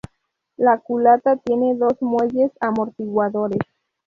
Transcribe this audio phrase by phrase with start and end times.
[0.57, 3.59] La culata tiene dos muelles amortiguadores.